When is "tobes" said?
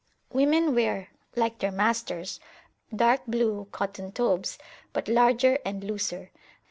4.11-4.57